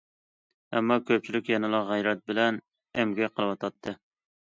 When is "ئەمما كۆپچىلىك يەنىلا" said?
0.77-1.83